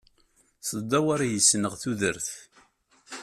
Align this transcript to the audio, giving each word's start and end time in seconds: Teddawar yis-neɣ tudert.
Teddawar 0.67 1.21
yis-neɣ 1.29 1.73
tudert. 1.81 2.29